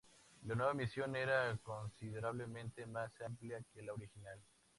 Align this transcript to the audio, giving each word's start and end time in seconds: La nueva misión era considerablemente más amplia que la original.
La 0.47 0.55
nueva 0.55 0.73
misión 0.73 1.15
era 1.15 1.55
considerablemente 1.61 2.87
más 2.87 3.11
amplia 3.21 3.61
que 3.71 3.83
la 3.83 3.93
original. 3.93 4.39